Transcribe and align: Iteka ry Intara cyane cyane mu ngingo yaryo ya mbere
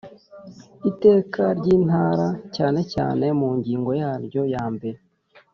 Iteka 0.89 1.41
ry 1.59 1.67
Intara 1.77 2.27
cyane 2.55 2.81
cyane 2.93 3.25
mu 3.39 3.49
ngingo 3.57 3.91
yaryo 4.01 4.41
ya 4.53 4.63
mbere 4.73 4.99